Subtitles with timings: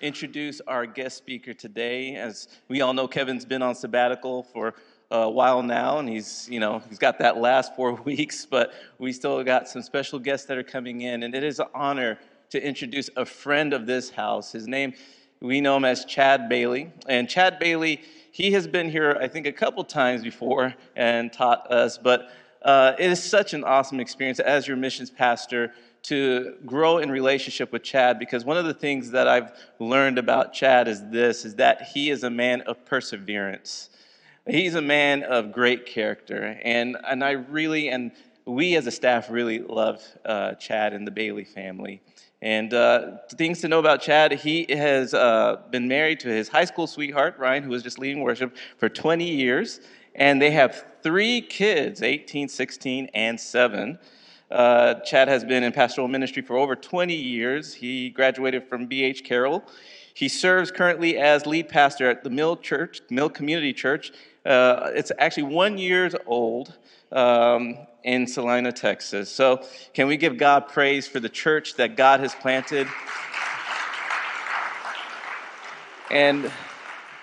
[0.00, 2.14] introduce our guest speaker today.
[2.14, 4.74] As we all know, Kevin's been on sabbatical for
[5.10, 9.12] a while now, and he's, you know, he's got that last four weeks, but we
[9.12, 12.18] still got some special guests that are coming in, and it is an honor
[12.50, 14.52] to introduce a friend of this house.
[14.52, 14.94] His name,
[15.40, 19.46] we know him as Chad Bailey, and Chad Bailey, he has been here, I think,
[19.46, 22.30] a couple times before and taught us, but
[22.62, 25.72] uh, it is such an awesome experience as your missions pastor
[26.04, 30.52] to grow in relationship with Chad because one of the things that I've learned about
[30.52, 33.90] Chad is this is that he is a man of perseverance.
[34.46, 38.12] He's a man of great character and and I really and
[38.48, 42.00] we as a staff really love uh, Chad and the Bailey family.
[42.40, 46.64] And uh, things to know about Chad, he has uh, been married to his high
[46.64, 49.80] school sweetheart, Ryan, who was just leading worship for 20 years.
[50.14, 53.98] And they have three kids 18, 16, and 7.
[54.50, 57.74] Uh, Chad has been in pastoral ministry for over 20 years.
[57.74, 59.62] He graduated from BH Carroll.
[60.14, 64.12] He serves currently as lead pastor at the Mill Church, Mill Community Church.
[64.44, 66.76] Uh, it's actually one years old
[67.12, 69.30] um, in Celina, Texas.
[69.30, 72.88] So, can we give God praise for the church that God has planted?
[76.10, 76.50] And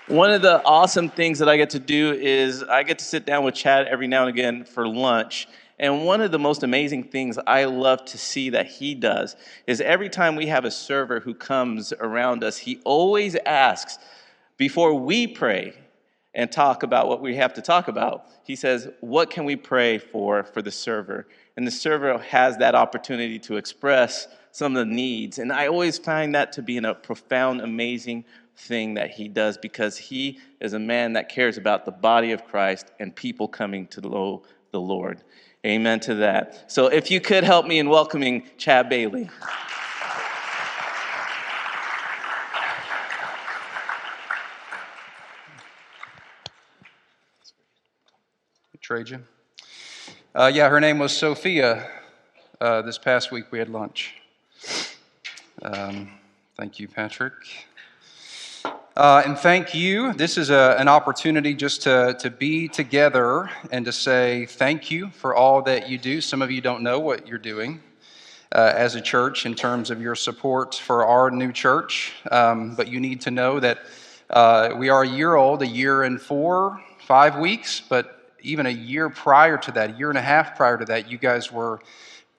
[0.06, 3.26] one of the awesome things that I get to do is I get to sit
[3.26, 5.48] down with Chad every now and again for lunch.
[5.78, 9.80] And one of the most amazing things I love to see that he does is
[9.80, 13.98] every time we have a server who comes around us, he always asks,
[14.56, 15.74] before we pray
[16.34, 19.98] and talk about what we have to talk about, he says, What can we pray
[19.98, 21.26] for for the server?
[21.56, 25.38] And the server has that opportunity to express some of the needs.
[25.38, 28.24] And I always find that to be a profound, amazing
[28.56, 32.46] thing that he does because he is a man that cares about the body of
[32.46, 35.22] Christ and people coming to know the Lord.
[35.66, 36.70] Amen to that.
[36.70, 39.28] So if you could help me in welcoming Chad Bailey.
[48.80, 49.26] Trajan.
[50.32, 51.90] Uh, yeah, her name was Sophia.
[52.60, 54.14] Uh, this past week we had lunch.
[55.62, 56.12] Um,
[56.56, 57.32] thank you, Patrick.
[58.96, 60.14] Uh, and thank you.
[60.14, 65.10] This is a, an opportunity just to, to be together and to say thank you
[65.10, 66.22] for all that you do.
[66.22, 67.82] Some of you don't know what you're doing
[68.52, 72.88] uh, as a church in terms of your support for our new church, um, but
[72.88, 73.80] you need to know that
[74.30, 78.70] uh, we are a year old, a year and four, five weeks, but even a
[78.70, 81.80] year prior to that, a year and a half prior to that, you guys were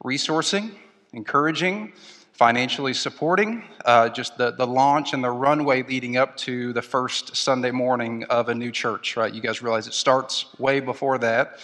[0.04, 0.72] resourcing,
[1.14, 1.94] encouraging,
[2.38, 7.36] financially supporting uh, just the, the launch and the runway leading up to the first
[7.36, 9.34] Sunday morning of a new church, right?
[9.34, 11.58] You guys realize it starts way before that,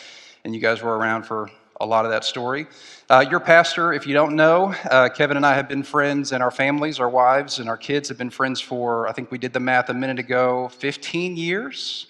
[0.43, 2.65] and you guys were around for a lot of that story.
[3.07, 6.41] Uh, your pastor, if you don't know, uh, Kevin and I have been friends, and
[6.41, 9.53] our families, our wives, and our kids have been friends for, I think we did
[9.53, 12.07] the math a minute ago, 15 years.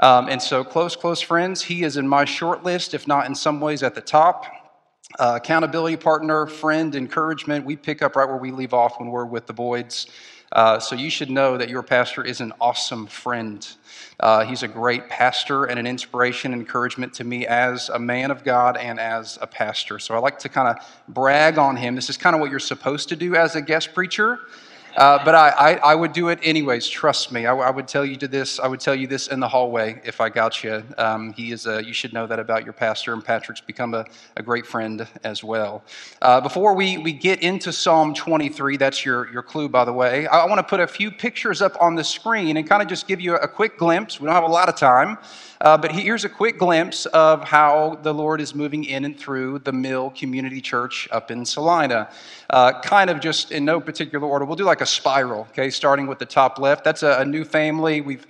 [0.00, 1.62] Um, and so, close, close friends.
[1.62, 4.63] He is in my short list, if not in some ways at the top.
[5.16, 7.64] Uh, accountability partner, friend, encouragement.
[7.64, 10.08] We pick up right where we leave off when we're with the Boyds.
[10.50, 13.64] Uh, so you should know that your pastor is an awesome friend.
[14.18, 18.42] Uh, he's a great pastor and an inspiration encouragement to me as a man of
[18.42, 20.00] God and as a pastor.
[20.00, 21.94] So I like to kind of brag on him.
[21.94, 24.40] This is kind of what you're supposed to do as a guest preacher.
[24.96, 26.86] Uh, but I, I, I, would do it anyways.
[26.88, 27.46] Trust me.
[27.46, 28.60] I, I, would tell you to this.
[28.60, 30.84] I would tell you this in the hallway if I got you.
[30.96, 31.66] Um, he is.
[31.66, 34.04] A, you should know that about your pastor, and Patrick's become a,
[34.36, 35.82] a great friend as well.
[36.22, 40.28] Uh, before we, we get into Psalm 23, that's your your clue, by the way.
[40.28, 43.08] I, want to put a few pictures up on the screen and kind of just
[43.08, 44.20] give you a, a quick glimpse.
[44.20, 45.18] We don't have a lot of time.
[45.64, 49.60] Uh, but here's a quick glimpse of how the Lord is moving in and through
[49.60, 52.10] the Mill Community Church up in Celina.
[52.50, 54.44] Uh, kind of just in no particular order.
[54.44, 56.84] We'll do like a spiral, okay, starting with the top left.
[56.84, 58.02] That's a, a new family.
[58.02, 58.26] We've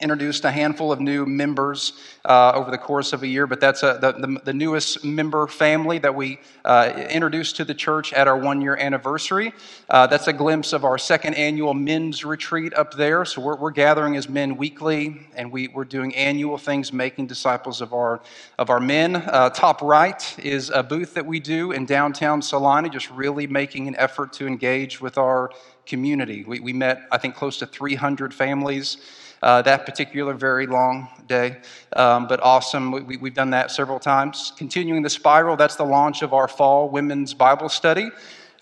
[0.00, 1.92] introduced a handful of new members
[2.24, 5.98] uh, over the course of a year, but that's a, the, the, newest member family
[5.98, 9.52] that we uh, introduced to the church at our one year anniversary.
[9.88, 13.24] Uh, that's a glimpse of our second annual men's retreat up there.
[13.24, 17.80] So we're, we're gathering as men weekly, and we, we're doing annual things, making disciples
[17.80, 18.20] of our,
[18.58, 19.16] of our men.
[19.16, 23.86] Uh, top right is a booth that we do in downtown Celina, just really making
[23.88, 25.50] an effort to engage with our
[25.86, 26.44] community.
[26.44, 28.98] We, we met, I think, close to 300 families
[29.42, 31.58] uh, that particular very long day,
[31.96, 32.90] um, but awesome.
[32.90, 34.52] We, have done that several times.
[34.56, 38.10] Continuing the spiral, that's the launch of our fall women's Bible study.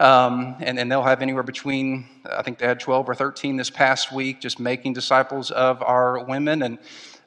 [0.00, 3.70] Um, and, and they'll have anywhere between, I think they had 12 or 13 this
[3.70, 6.62] past week, just making disciples of our women.
[6.62, 6.78] And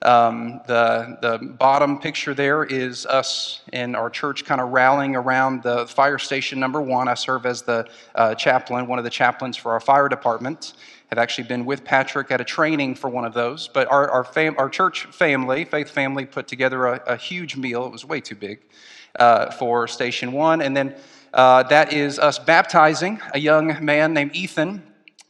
[0.04, 5.64] um, the, the bottom picture there is us in our church kind of rallying around
[5.64, 7.10] the fire station number one.
[7.10, 10.74] I serve as the uh, chaplain, one of the chaplains for our fire department.
[11.12, 13.68] Have actually been with Patrick at a training for one of those.
[13.68, 17.86] But our, our, fam- our church family, faith family, put together a, a huge meal.
[17.86, 18.62] It was way too big
[19.20, 20.62] uh, for Station One.
[20.62, 20.96] And then
[21.34, 24.84] uh, that is us baptizing a young man named Ethan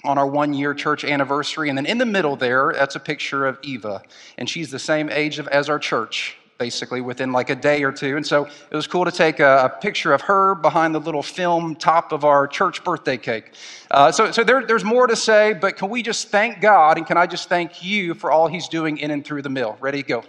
[0.04, 1.68] on our one year church anniversary.
[1.68, 4.04] And then in the middle there, that's a picture of Eva.
[4.38, 7.92] And she's the same age of, as our church basically within like a day or
[7.92, 8.16] two.
[8.18, 11.24] And so it was cool to take a, a picture of her behind the little
[11.24, 13.54] film top of our church birthday cake.
[13.90, 17.08] Uh, so so there, there's more to say, but can we just thank God and
[17.08, 19.76] can I just thank you for all He's doing in and through the mill?
[19.80, 20.24] Ready go.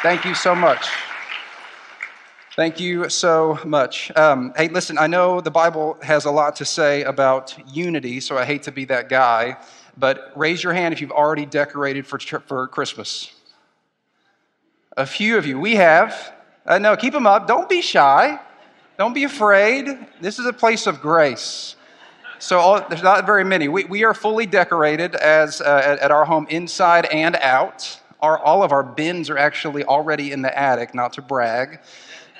[0.00, 0.86] Thank you so much.
[2.54, 4.12] Thank you so much.
[4.16, 8.38] Um, hey, listen, I know the Bible has a lot to say about unity, so
[8.38, 9.56] I hate to be that guy,
[9.96, 13.32] but raise your hand if you've already decorated for, for Christmas.
[14.98, 15.60] A few of you.
[15.60, 16.34] We have.
[16.66, 17.46] Uh, no, keep them up.
[17.46, 18.40] Don't be shy.
[18.98, 19.86] Don't be afraid.
[20.20, 21.76] This is a place of grace.
[22.40, 23.68] So all, there's not very many.
[23.68, 28.00] We, we are fully decorated as uh, at, at, our home inside and out.
[28.20, 31.78] Our, all of our bins are actually already in the attic, not to brag,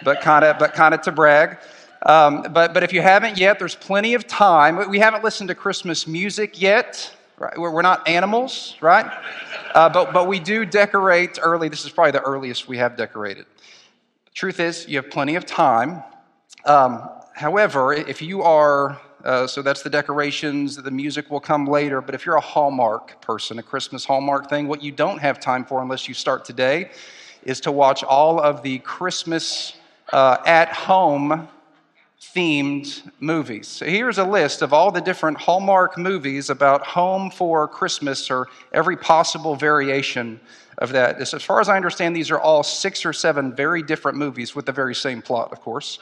[0.02, 1.58] but kind of but kind of to brag.
[2.06, 4.90] Um, but but if you haven't yet, there's plenty of time.
[4.90, 7.14] We haven't listened to Christmas music yet.
[7.38, 7.56] Right?
[7.56, 9.06] We're not animals, right?
[9.72, 11.68] Uh, but, but we do decorate early.
[11.68, 13.46] This is probably the earliest we have decorated.
[14.34, 16.02] Truth is, you have plenty of time.
[16.64, 22.00] Um, however, if you are, uh, so that's the decorations, the music will come later,
[22.00, 25.64] but if you're a Hallmark person, a Christmas Hallmark thing, what you don't have time
[25.64, 26.90] for unless you start today
[27.44, 29.74] is to watch all of the Christmas
[30.12, 31.48] uh, at home
[32.20, 33.68] themed movies.
[33.68, 38.48] So here's a list of all the different Hallmark movies about home for Christmas or
[38.72, 40.40] every possible variation
[40.78, 41.20] of that.
[41.20, 44.66] As far as I understand, these are all six or seven very different movies with
[44.66, 46.00] the very same plot, of course.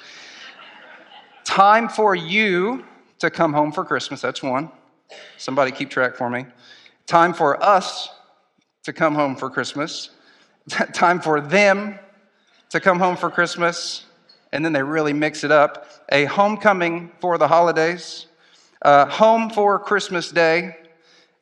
[1.45, 2.85] Time for you
[3.19, 4.71] to come home for Christmas, that's one.
[5.37, 6.47] Somebody keep track for me.
[7.07, 8.11] Time for us
[8.85, 10.11] to come home for Christmas.
[10.93, 11.99] Time for them
[12.71, 14.06] to come home for Christmas
[14.53, 15.87] and then they really mix it up.
[16.11, 18.27] A homecoming for the holidays,
[18.83, 20.77] uh, home for Christmas Day,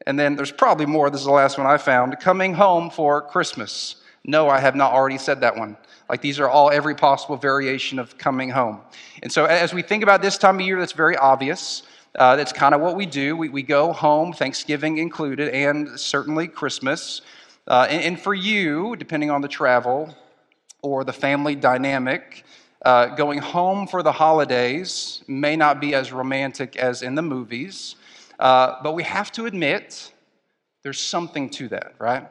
[0.06, 1.10] and then there's probably more.
[1.10, 2.18] This is the last one I found.
[2.20, 3.96] Coming home for Christmas.
[4.24, 5.76] No, I have not already said that one.
[6.08, 8.80] Like these are all every possible variation of coming home.
[9.22, 11.82] And so as we think about this time of year, that's very obvious.
[12.16, 13.36] Uh, that's kind of what we do.
[13.36, 17.22] We, we go home, Thanksgiving included, and certainly Christmas.
[17.66, 20.14] Uh, and, and for you, depending on the travel
[20.82, 22.44] or the family dynamic,
[22.84, 27.96] uh, going home for the holidays may not be as romantic as in the movies,
[28.38, 30.12] uh, but we have to admit
[30.82, 32.28] there's something to that, right?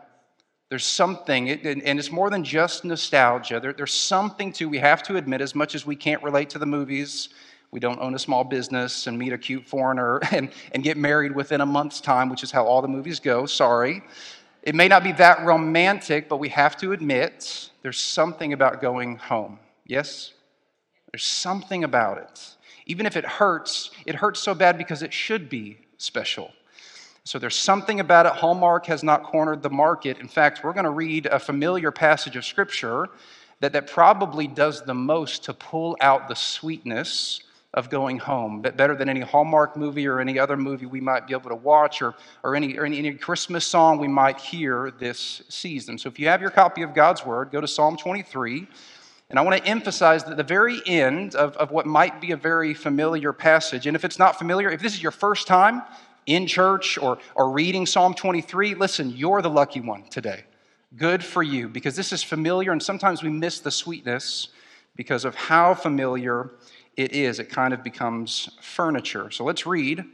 [0.70, 3.60] There's something, and it's more than just nostalgia.
[3.60, 6.60] There, there's something to, we have to admit, as much as we can't relate to
[6.60, 7.30] the movies,
[7.72, 11.34] we don't own a small business and meet a cute foreigner and, and get married
[11.36, 13.48] within a month's time, which is how all the movies go.
[13.48, 14.04] Sorry.
[14.62, 19.18] It may not be that romantic, but we have to admit there's something about going
[19.18, 19.60] home.
[19.86, 20.34] Yes?
[21.14, 22.56] There's something about it.
[22.88, 26.52] Even if it hurts, it hurts so bad because it should be special.
[27.24, 28.34] So there's something about it.
[28.34, 30.18] Hallmark has not cornered the market.
[30.18, 33.10] In fact, we're going to read a familiar passage of Scripture
[33.60, 37.42] that, that probably does the most to pull out the sweetness
[37.76, 41.28] of going home, but better than any Hallmark movie or any other movie we might
[41.28, 44.92] be able to watch or, or, any, or any, any Christmas song we might hear
[44.98, 45.98] this season.
[46.00, 48.68] So if you have your copy of God's Word, go to Psalm 23.
[49.34, 52.38] And I want to emphasize that the very end of, of what might be a
[52.38, 55.82] very familiar passage, and if it's not familiar, if this is your first time
[56.28, 60.44] in church or, or reading Psalm 23, listen, you're the lucky one today.
[60.96, 64.50] Good for you, because this is familiar, and sometimes we miss the sweetness
[64.96, 66.52] because of how familiar
[66.96, 67.40] it is.
[67.40, 69.32] It kind of becomes furniture.
[69.32, 70.06] So let's read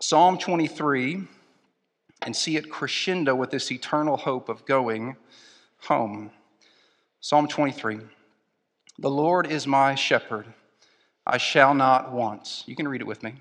[0.00, 1.20] Psalm 23
[2.24, 5.16] and see it crescendo with this eternal hope of going
[5.80, 6.30] home.
[7.24, 8.00] Psalm 23
[8.98, 10.44] The Lord is my shepherd,
[11.24, 12.64] I shall not want.
[12.66, 13.34] You can read it with me.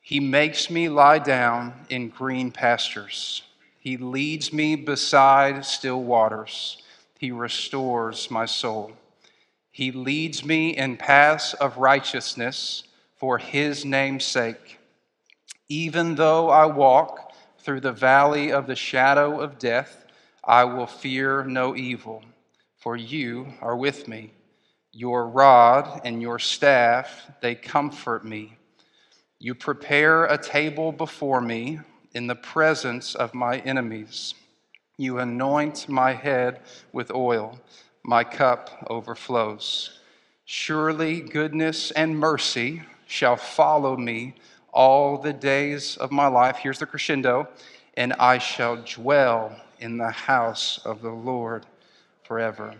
[0.00, 3.42] He makes me lie down in green pastures.
[3.80, 6.80] He leads me beside still waters.
[7.18, 8.92] He restores my soul.
[9.72, 12.84] He leads me in paths of righteousness
[13.16, 14.78] for his name's sake.
[15.68, 20.04] Even though I walk through the valley of the shadow of death,
[20.44, 22.22] I will fear no evil
[22.78, 24.32] for you are with me.
[24.92, 28.56] Your rod and your staff, they comfort me.
[29.38, 31.80] You prepare a table before me
[32.14, 34.34] in the presence of my enemies.
[34.96, 36.60] You anoint my head
[36.92, 37.58] with oil,
[38.02, 40.00] my cup overflows.
[40.44, 44.34] Surely goodness and mercy shall follow me
[44.72, 46.56] all the days of my life.
[46.56, 47.48] Here's the crescendo.
[47.94, 51.66] And I shall dwell in the house of the Lord
[52.28, 52.74] forever.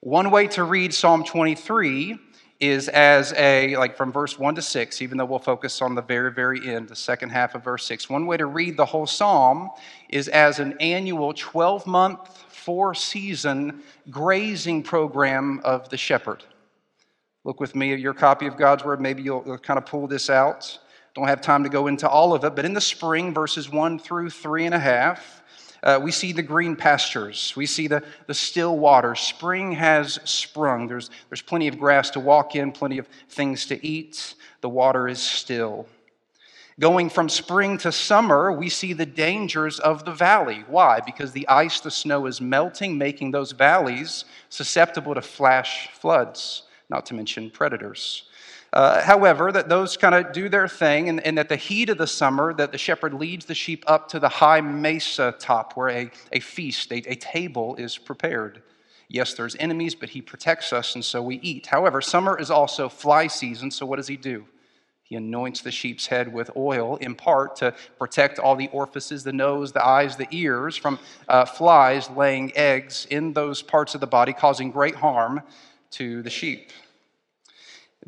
[0.00, 2.16] One way to read Psalm 23
[2.60, 6.02] is as a, like from verse 1 to 6, even though we'll focus on the
[6.02, 8.08] very, very end, the second half of verse 6.
[8.08, 9.70] One way to read the whole psalm
[10.08, 16.44] is as an annual 12 month, four season grazing program of the shepherd.
[17.42, 19.00] Look with me at your copy of God's Word.
[19.00, 20.78] Maybe you'll, kind of pull this out.
[21.14, 23.98] Don't have time to go into all of it, but in the spring, verses 1
[23.98, 25.42] through three and a half,
[25.86, 27.54] uh, we see the green pastures.
[27.54, 29.14] We see the, the still water.
[29.14, 30.88] Spring has sprung.
[30.88, 34.34] There's, there's plenty of grass to walk in, plenty of things to eat.
[34.62, 35.86] The water is still.
[36.80, 40.64] Going from spring to summer, we see the dangers of the valley.
[40.66, 40.98] Why?
[40.98, 47.06] Because the ice, the snow is melting, making those valleys susceptible to flash floods, not
[47.06, 48.24] to mention predators.
[48.76, 51.96] Uh, however, that those kind of do their thing, and, and at the heat of
[51.96, 55.88] the summer, that the shepherd leads the sheep up to the high mesa top where
[55.88, 58.62] a, a feast, a, a table is prepared.
[59.08, 61.68] Yes, there's enemies, but he protects us, and so we eat.
[61.68, 64.44] However, summer is also fly season, so what does he do?
[65.04, 69.32] He anoints the sheep's head with oil, in part to protect all the orifices the
[69.32, 70.98] nose, the eyes, the ears from
[71.30, 75.40] uh, flies laying eggs in those parts of the body, causing great harm
[75.92, 76.72] to the sheep.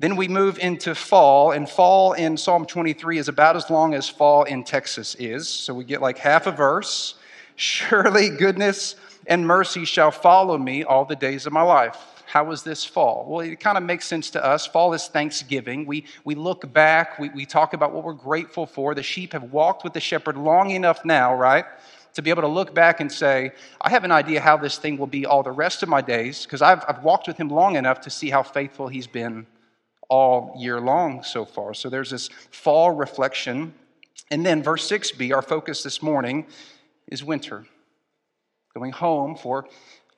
[0.00, 4.08] Then we move into fall, and fall in Psalm 23 is about as long as
[4.08, 5.48] fall in Texas is.
[5.48, 7.16] So we get like half a verse.
[7.56, 8.94] Surely goodness
[9.26, 11.96] and mercy shall follow me all the days of my life.
[12.26, 13.26] How was this fall?
[13.28, 14.68] Well, it kind of makes sense to us.
[14.68, 15.84] Fall is Thanksgiving.
[15.84, 18.94] We, we look back, we, we talk about what we're grateful for.
[18.94, 21.64] The sheep have walked with the shepherd long enough now, right?
[22.14, 23.50] To be able to look back and say,
[23.80, 26.44] I have an idea how this thing will be all the rest of my days
[26.44, 29.46] because I've, I've walked with him long enough to see how faithful he's been
[30.08, 31.74] all year long so far.
[31.74, 33.74] So there's this fall reflection.
[34.30, 36.46] And then verse 6b, our focus this morning
[37.08, 37.66] is winter.
[38.74, 39.66] Going home for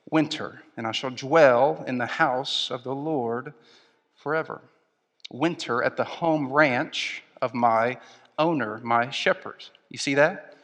[0.09, 3.53] winter, and I shall dwell in the house of the Lord
[4.15, 4.61] forever.
[5.31, 7.97] Winter at the home ranch of my
[8.37, 9.63] owner, my shepherd.
[9.89, 10.55] You see that?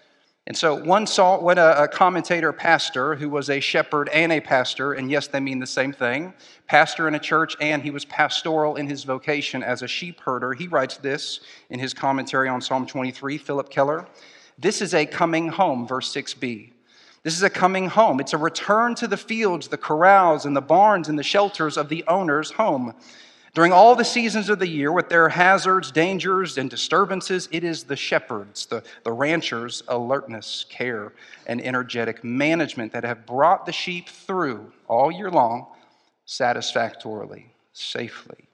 [0.48, 4.40] And so one saw when a, a, commentator pastor who was a shepherd and a
[4.40, 6.34] pastor, and yes, they mean the same thing,
[6.68, 10.54] pastor in a church, and he was pastoral in his vocation as a sheep herder.
[10.54, 14.08] He writes this in his commentary on Psalm 23, Phillip Keller.
[14.58, 16.72] This is a coming home, verse 6b.
[17.24, 18.22] This is a coming home.
[18.22, 21.90] It's a return to the fields, the corrals, and the barns and the shelters of
[21.90, 22.94] the owner's home.
[23.58, 27.86] During all the seasons of the year, with their hazards, dangers, and disturbances, it is
[27.86, 31.14] the shepherds, the, the ranchers' alertness, care,
[31.48, 35.66] and energetic management that have brought the sheep through all year long
[36.26, 38.48] satisfactorily, safely.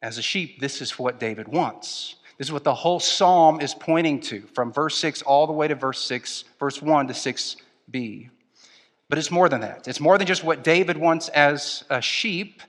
[0.00, 2.14] As a sheep, this is what David wants.
[2.38, 5.66] This is what the whole psalm is pointing to, from verse 6 all the way
[5.66, 8.30] to verse 6, verse 1 to 6b.
[9.08, 9.88] But it's more than that.
[9.88, 12.62] It's more than just what David wants as a sheep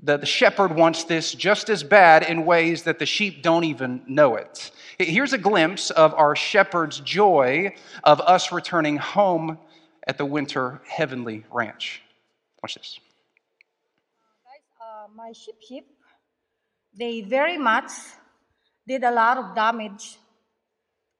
[0.00, 4.02] the, the shepherd wants this just as bad in ways that the sheep don't even
[4.06, 4.70] know it.
[4.98, 7.74] Here's a glimpse of our shepherd's joy
[8.04, 9.58] of us returning home
[10.06, 12.02] at the winter heavenly ranch.
[12.62, 12.98] Watch this.
[14.44, 15.86] Guys, uh, my sheep sheep,
[16.96, 17.90] they very much
[18.86, 20.18] did a lot of damage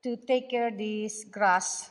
[0.03, 1.91] to take care of this grass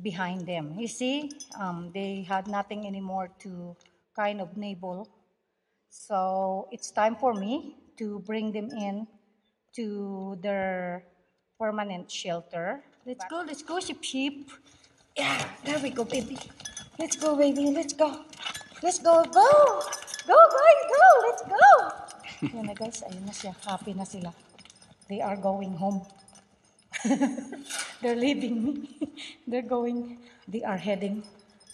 [0.00, 0.74] behind them.
[0.78, 3.76] You see, um, they had nothing anymore to
[4.16, 5.08] kind of nibble
[5.92, 9.06] so it's time for me to bring them in
[9.76, 11.04] to their
[11.60, 12.80] permanent shelter.
[13.04, 14.50] Let's go, let's go, sheep, sheep.
[15.16, 16.38] Yeah, there we go, baby.
[16.98, 18.24] Let's go, baby, let's go.
[18.82, 19.50] Let's go, go!
[20.26, 21.04] Go, guys, go!
[21.28, 21.64] Let's go!
[22.66, 23.52] Na guys, ayun na siya.
[23.68, 24.32] Happy na sila.
[25.12, 26.02] They are going home.
[28.00, 28.74] They're leaving me.
[29.46, 30.18] They're going,
[30.48, 31.22] they are heading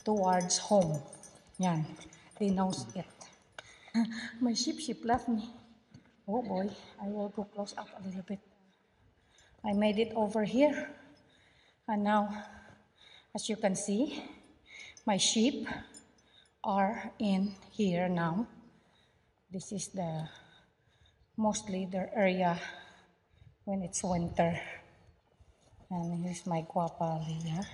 [0.04, 1.00] towards home.
[1.56, 1.86] Yan.
[2.36, 3.17] They know it.
[4.40, 5.48] My sheep sheep left me.
[6.26, 6.68] Oh boy,
[7.00, 8.40] I will go close up a little bit.
[9.64, 10.90] I made it over here.
[11.88, 12.44] And now,
[13.34, 14.22] as you can see,
[15.06, 15.66] my sheep
[16.62, 18.46] are in here now.
[19.50, 20.28] This is the
[21.36, 22.60] mostly their area
[23.64, 24.60] when it's winter.
[25.90, 27.64] And here's my guapa Leah.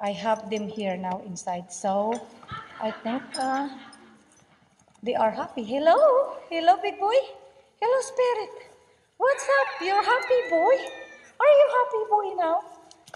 [0.00, 1.70] I have them here now inside.
[1.70, 2.16] So
[2.80, 3.68] I think uh,
[5.02, 5.64] they are happy.
[5.64, 6.36] Hello?
[6.50, 7.18] Hello, big boy?
[7.80, 8.50] Hello, spirit.
[9.16, 9.68] What's up?
[9.82, 10.76] You're happy, boy?
[11.38, 12.60] Are you happy, boy, now?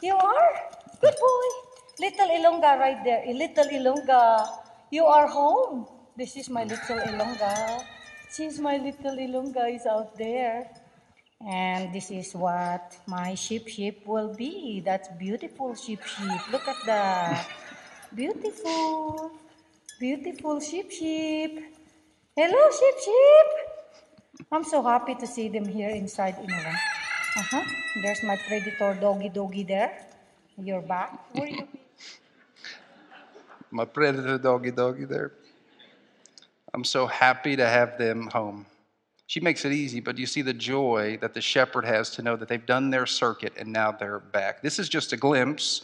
[0.02, 0.52] You are?
[1.00, 1.46] Good boy.
[2.00, 3.22] Little Ilonga right there.
[3.26, 4.48] Eh, little Ilonga.
[4.90, 5.86] You are home.
[6.16, 7.82] This is my little Ilonga.
[8.34, 10.70] She's my little Ilonga is out there.
[11.44, 14.80] And this is what my sheep sheep will be.
[14.84, 16.40] That's beautiful sheep sheep.
[16.52, 17.38] Look at the
[18.14, 19.32] beautiful,
[20.02, 21.62] beautiful sheep sheep.
[22.34, 24.46] Hello, sheep sheep.
[24.50, 26.74] I'm so happy to see them here inside Inuwan.
[27.38, 27.62] Uh-huh.
[28.02, 29.94] There's my predator doggy doggy there.
[30.58, 31.22] You're back.
[31.38, 31.68] Where you?
[33.70, 35.32] My predator doggy doggy there.
[36.74, 38.66] I'm so happy to have them home.
[39.28, 42.36] She makes it easy, but you see the joy that the shepherd has to know
[42.36, 44.60] that they've done their circuit and now they're back.
[44.62, 45.80] This is just a glimpse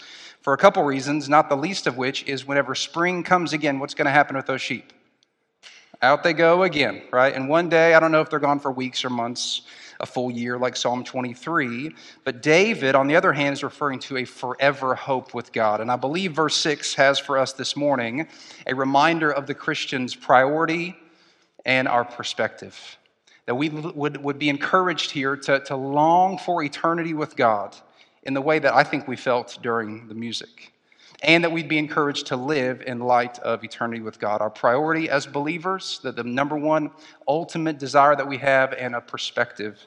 [0.48, 3.92] for a couple reasons, not the least of which is whenever spring comes again, what's
[3.92, 4.94] going to happen with those sheep?
[6.00, 7.34] Out they go again, right?
[7.34, 9.60] And one day, I don't know if they're gone for weeks or months,
[10.00, 14.16] a full year like Psalm 23, but David, on the other hand, is referring to
[14.16, 15.82] a forever hope with God.
[15.82, 18.26] And I believe verse 6 has for us this morning
[18.66, 20.96] a reminder of the Christian's priority
[21.66, 22.96] and our perspective.
[23.44, 27.76] That we would, would be encouraged here to, to long for eternity with God
[28.28, 30.74] in the way that I think we felt during the music
[31.22, 34.42] and that we'd be encouraged to live in light of eternity with God.
[34.42, 36.90] Our priority as believers, that the number one
[37.26, 39.80] ultimate desire that we have, and a perspective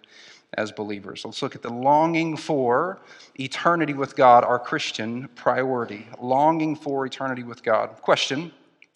[0.55, 1.23] as believers.
[1.23, 2.99] Let's look at the longing for
[3.39, 6.07] eternity with God, our Christian priority.
[6.19, 7.91] Longing for eternity with God.
[8.01, 8.51] Question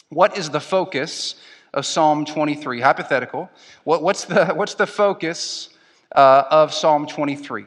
[0.10, 1.36] What is the focus
[1.72, 2.82] of Psalm 23?
[2.82, 3.52] Hypothetical.
[3.84, 5.70] What, what's, the, what's the focus
[6.16, 7.66] uh, of Psalm 23?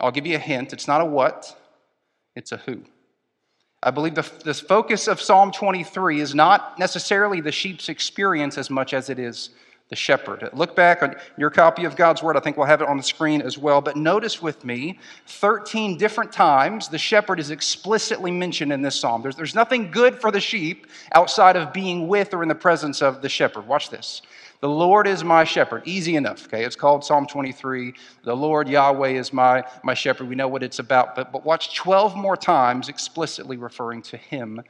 [0.00, 0.72] I'll give you a hint.
[0.72, 1.56] It's not a what,
[2.34, 2.82] it's a who.
[3.82, 8.94] I believe the, focus of Psalm 23 is not necessarily the sheep's experience as much
[8.94, 9.50] as it is
[9.90, 10.48] the shepherd.
[10.54, 12.38] Look back on your copy of God's Word.
[12.38, 13.82] I think we'll have it on the screen as well.
[13.82, 19.20] But notice with me 13 different times the shepherd is explicitly mentioned in this psalm.
[19.20, 23.02] There's, there's nothing good for the sheep outside of being with or in the presence
[23.02, 23.66] of the shepherd.
[23.66, 24.22] Watch this.
[24.60, 25.82] The Lord is my shepherd.
[25.84, 26.64] Easy enough, okay?
[26.64, 27.92] It's called Psalm 23.
[28.22, 30.28] The Lord Yahweh is my, my shepherd.
[30.28, 31.14] We know what it's about.
[31.14, 34.62] But, but watch 12 more times explicitly referring to him,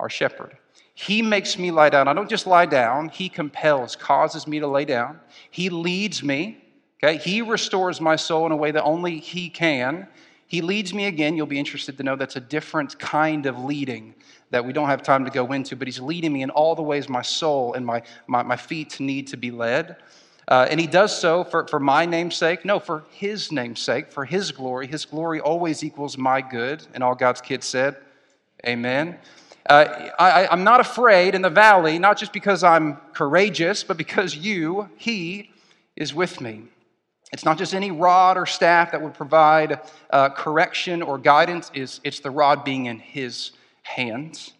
[0.00, 0.56] our shepherd.
[0.94, 2.08] He makes me lie down.
[2.08, 5.20] I don't just lie down, He compels, causes me to lay down.
[5.50, 6.62] He leads me.
[7.02, 7.18] Okay?
[7.18, 10.06] He restores my soul in a way that only He can.
[10.46, 11.36] He leads me again.
[11.36, 14.14] You'll be interested to know that's a different kind of leading
[14.52, 16.82] that we don't have time to go into, but He's leading me in all the
[16.82, 19.96] ways my soul and my, my, my feet need to be led.
[20.46, 22.64] Uh, and He does so for, for my name's sake.
[22.64, 24.86] No, for His name's sake, for His glory.
[24.86, 26.84] His glory always equals my good.
[26.94, 27.96] And all God's kids said,
[28.66, 29.18] Amen.
[29.68, 34.36] Uh, I, I'm not afraid in the valley, not just because I'm courageous, but because
[34.36, 35.50] you, He,
[35.96, 36.62] is with me.
[37.32, 42.00] It's not just any rod or staff that would provide uh, correction or guidance, it's,
[42.04, 44.52] it's the rod being in His hands.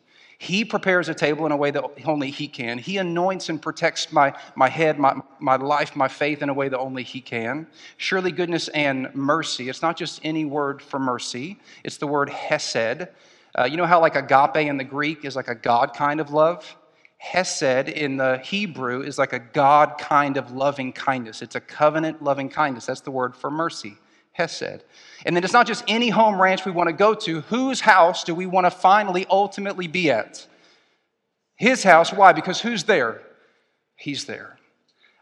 [0.43, 2.79] He prepares a table in a way that only He can.
[2.79, 6.69] He anoints and protects my, my head, my, my life, my faith in a way
[6.69, 7.69] that only He can.
[7.97, 9.69] Surely, goodness and mercy.
[9.69, 13.07] It's not just any word for mercy, it's the word hesed.
[13.57, 16.33] Uh, you know how, like, agape in the Greek is like a God kind of
[16.33, 16.77] love?
[17.19, 21.41] Hesed in the Hebrew is like a God kind of loving kindness.
[21.41, 22.87] It's a covenant loving kindness.
[22.87, 23.97] That's the word for mercy.
[24.33, 24.83] Hesed.
[25.25, 27.43] And then it's not just any home ranch we want to go to.
[27.43, 30.47] Whose house do we want to finally ultimately be at?
[31.57, 32.13] His house.
[32.13, 32.33] Why?
[32.33, 33.23] Because who's there?
[33.97, 34.59] He's there.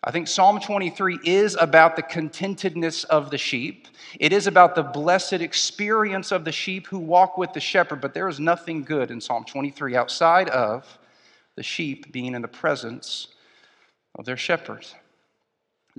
[0.02, 3.86] I think Psalm 23 is about the contentedness of the sheep.
[4.18, 8.14] It is about the blessed experience of the sheep who walk with the shepherd, but
[8.14, 10.98] there is nothing good in Psalm 23 outside of
[11.56, 13.28] the sheep being in the presence
[14.14, 14.86] of their shepherd.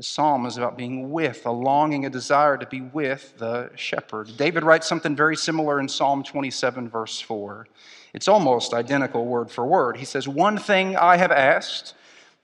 [0.01, 4.35] The psalm is about being with, a longing, a desire to be with the shepherd.
[4.35, 7.67] David writes something very similar in Psalm 27, verse 4.
[8.15, 9.97] It's almost identical word for word.
[9.97, 11.93] He says, One thing I have asked,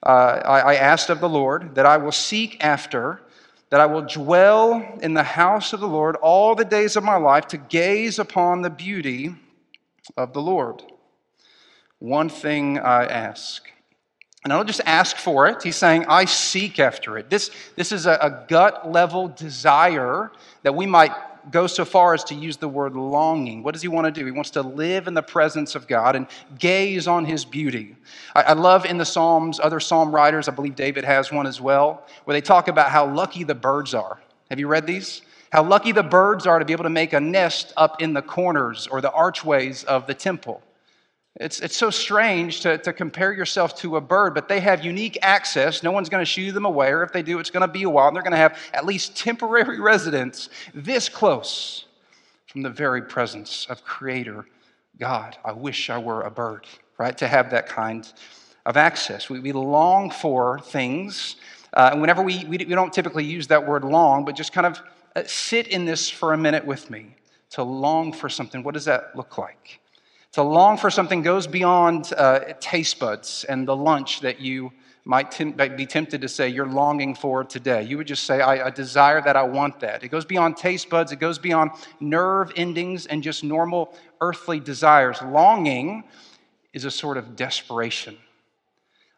[0.03, 3.23] uh, I, I asked of the Lord, that I will seek after,
[3.71, 7.17] that I will dwell in the house of the Lord all the days of my
[7.17, 9.33] life to gaze upon the beauty
[10.15, 10.83] of the Lord.
[11.97, 13.67] One thing I ask.
[14.47, 15.61] And I don't just ask for it.
[15.61, 17.29] He's saying, I seek after it.
[17.29, 20.31] This, this is a, a gut level desire
[20.63, 21.11] that we might
[21.51, 23.61] go so far as to use the word longing.
[23.61, 24.25] What does he want to do?
[24.25, 27.97] He wants to live in the presence of God and gaze on his beauty.
[28.33, 31.59] I, I, love in the Psalms, other psalm writers, I believe David has one as
[31.59, 34.17] well, where they talk about how lucky the birds are.
[34.49, 35.23] Have you read these?
[35.51, 38.21] How lucky the birds are to be able to make a nest up in the
[38.21, 40.63] corners or the archways of the temple.
[41.39, 45.19] It's, it's so strange to, to compare yourself to a bird, but they have unique
[45.21, 45.83] access.
[45.83, 47.83] No one's going to shoo them away, or if they do, it's going to be
[47.83, 48.07] a while.
[48.07, 51.85] And they're going to have at least temporary residence this close
[52.47, 54.47] from the very presence of Creator
[54.99, 55.37] God.
[55.45, 56.65] I wish I were a bird,
[56.97, 57.15] right?
[57.19, 58.11] To have that kind
[58.65, 59.29] of access.
[59.29, 61.35] We, we long for things.
[61.71, 64.65] Uh, and whenever we, we, we don't typically use that word long, but just kind
[64.65, 64.81] of
[65.15, 67.15] uh, sit in this for a minute with me.
[67.51, 69.79] To long for something, what does that look like?
[70.37, 74.71] To long for something goes beyond uh, taste buds and the lunch that you
[75.03, 75.35] might,
[75.75, 77.81] be tempted to say you're longing for today.
[77.81, 80.03] You would just say, I, I desire that, I want that.
[80.03, 85.19] It goes beyond taste buds, it goes beyond nerve endings and just normal earthly desires.
[85.23, 86.03] Longing
[86.71, 88.15] is a sort of desperation.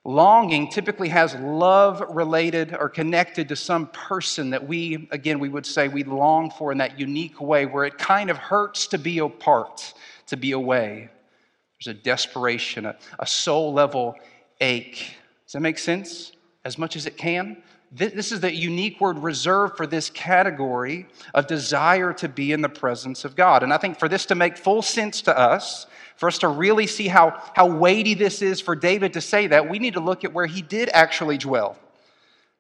[0.05, 5.65] Longing typically has love related or connected to some person that we, again, we would
[5.65, 9.19] say we long for in that unique way where it kind of hurts to be
[9.19, 9.93] apart,
[10.30, 11.10] to be away.
[11.80, 14.15] There's a desperation, a, a soul level
[14.60, 15.15] ache.
[15.46, 16.34] Does that make sense?
[16.65, 17.62] As much as it can?
[17.92, 22.70] This is the unique word reserved for this category of desire to be in the
[22.70, 23.63] presence of God.
[23.63, 26.86] And I think for this to make full sense to us, for us to really
[26.86, 30.24] see how, how weighty this is for David to say that, we need to look
[30.24, 31.78] at where he did actually dwell.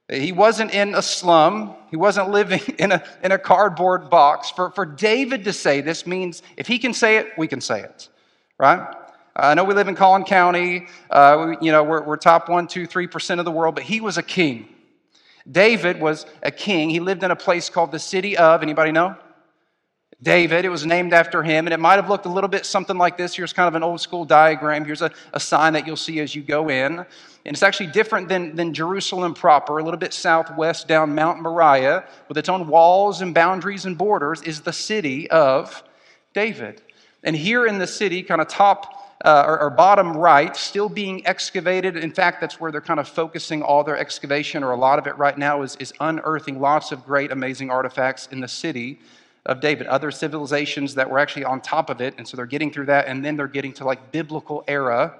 [0.09, 1.75] He wasn't in a slum.
[1.91, 4.49] He wasn't living in a, in a cardboard box.
[4.49, 7.81] For, for David to say this means if he can say it, we can say
[7.81, 8.09] it,
[8.57, 8.95] right?
[9.35, 10.87] I know we live in Collin County.
[11.09, 13.83] Uh, we, you know, we're, we're top one, two, three percent of the world, but
[13.83, 14.67] he was a king.
[15.49, 16.89] David was a king.
[16.89, 19.15] He lived in a place called the city of, anybody know?
[20.21, 20.65] David.
[20.65, 23.17] It was named after him, and it might have looked a little bit something like
[23.17, 23.35] this.
[23.35, 24.83] Here's kind of an old school diagram.
[24.83, 26.99] Here's a, a sign that you'll see as you go in.
[26.99, 32.03] And it's actually different than, than Jerusalem proper, a little bit southwest down Mount Moriah,
[32.27, 35.83] with its own walls and boundaries and borders, is the city of
[36.33, 36.81] David.
[37.23, 41.27] And here in the city, kind of top uh, or, or, bottom right, still being
[41.27, 41.97] excavated.
[41.97, 45.07] In fact, that's where they're kind of focusing all their excavation, or a lot of
[45.07, 48.99] it right now, is, is unearthing lots of great, amazing artifacts in the city
[49.45, 49.87] of David.
[49.87, 53.07] Other civilizations that were actually on top of it, and so they're getting through that,
[53.07, 55.15] and then they're getting to like biblical era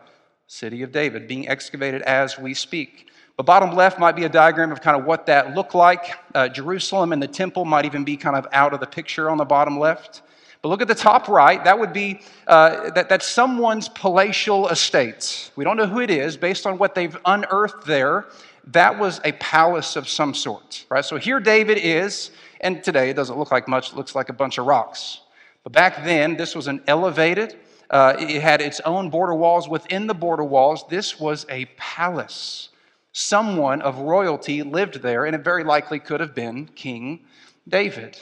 [0.48, 3.10] city of David, being excavated as we speak.
[3.38, 6.18] But bottom left might be a diagram of kind of what that looked like.
[6.36, 9.38] Uh, Jerusalem and the temple might even be kind of out of the picture on
[9.38, 10.24] the bottom left.
[10.62, 11.64] But look at the top right.
[11.64, 15.52] That would be uh, that, that's someone's palatial estate.
[15.56, 18.26] We don't know who it is based on what they've unearthed there.
[18.68, 21.06] That was a palace of some sort, right?
[21.06, 23.92] So here David is, and today it doesn't look like much.
[23.92, 25.22] It looks like a bunch of rocks.
[25.64, 27.56] But back then, this was an elevated.
[27.90, 29.68] Uh, it had its own border walls.
[29.68, 32.70] Within the border walls, this was a palace.
[33.12, 37.26] Someone of royalty lived there, and it very likely could have been King
[37.68, 38.22] David.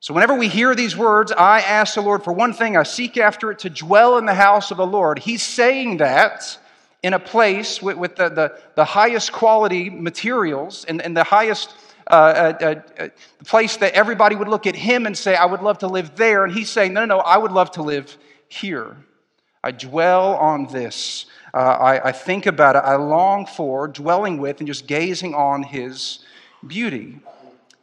[0.00, 3.16] So, whenever we hear these words, I ask the Lord for one thing, I seek
[3.16, 5.18] after it to dwell in the house of the Lord.
[5.18, 6.58] He's saying that
[7.02, 11.74] in a place with, with the, the, the, highest quality materials and, and the highest
[12.06, 13.08] uh, uh, uh,
[13.46, 16.44] place that everybody would look at him and say, I would love to live there.
[16.44, 18.16] And he's saying, No, no, no, I would love to live
[18.48, 18.96] here.
[19.62, 21.26] I dwell on this.
[21.54, 22.80] Uh, I, I think about it.
[22.80, 26.18] I long for dwelling with and just gazing on his
[26.66, 27.20] beauty.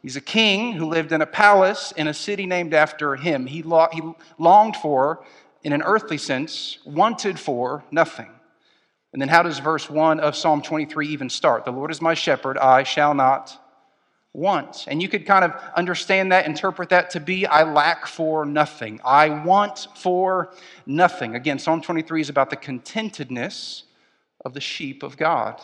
[0.02, 3.46] He's a king who lived in a palace in a city named after him.
[3.46, 4.02] He, lo- he
[4.38, 5.24] longed for,
[5.64, 8.30] in an earthly sense, wanted for nothing.
[9.12, 11.64] And then how does verse 1 of Psalm 23 even start?
[11.64, 13.61] The Lord is my shepherd, I shall not
[14.34, 14.86] want.
[14.88, 19.00] And you could kind of understand that, interpret that to be I lack for nothing.
[19.04, 20.52] I want for
[20.86, 21.34] nothing.
[21.34, 23.82] Again, Psalm 23 is about the contentedness
[24.44, 25.60] of the sheep of God.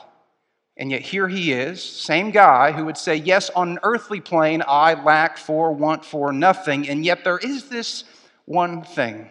[0.76, 4.62] And yet here he is, same guy who would say, Yes, on an earthly plane,
[4.66, 6.88] I lack for, want for nothing.
[6.88, 8.04] And yet there is this
[8.44, 9.28] one thing.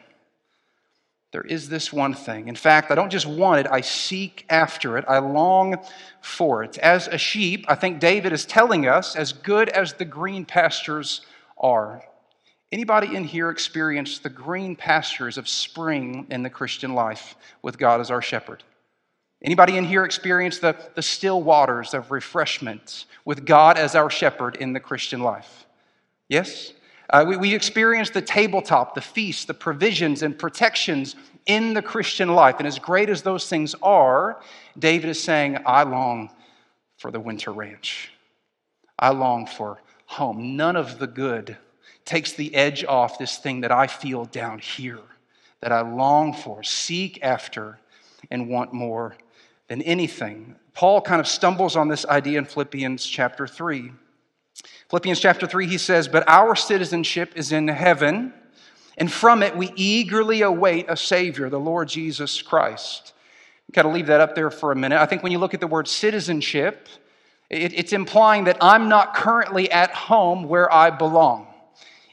[1.38, 2.48] There is this one thing.
[2.48, 5.06] In fact, I don't just want it, I seek after it.
[5.08, 5.78] I long
[6.20, 6.80] for it.
[6.80, 11.22] As a sheep, I think David is telling us, as good as the green pastures
[11.56, 12.04] are.
[12.72, 18.02] Anybody in here experienced the green pastures of spring in the Christian life with God
[18.02, 18.64] as our shepherd?
[19.40, 24.56] Anybody in here experience the, the still waters of refreshment with God as our shepherd
[24.56, 25.68] in the Christian life?
[26.30, 26.74] Yes?
[27.10, 31.16] Uh, we, we experience the tabletop, the feast, the provisions and protections
[31.46, 32.56] in the Christian life.
[32.60, 34.42] And as great as those things are,
[34.78, 36.30] David is saying, I long
[36.98, 38.12] for the winter ranch.
[39.00, 40.58] I long for home.
[40.58, 41.58] None of the good
[42.04, 45.00] takes the edge off this thing that I feel down here,
[45.62, 47.80] that I long for, seek after,
[48.32, 49.16] and want more
[49.68, 50.56] than anything.
[50.74, 53.92] Paul kind of stumbles on this idea in Philippians chapter 3.
[54.90, 58.34] Philippians chapter 3, he says, But our citizenship is in heaven,
[58.98, 63.14] and from it we eagerly await a Savior, the Lord Jesus Christ.
[63.68, 65.00] You got to leave that up there for a minute.
[65.00, 66.88] I think when you look at the word citizenship,
[67.50, 71.48] it, it's implying that I'm not currently at home where I belong.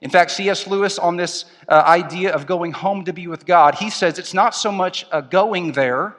[0.03, 0.67] In fact, C.S.
[0.67, 4.35] Lewis, on this uh, idea of going home to be with God, he says it's
[4.35, 6.17] not so much a going there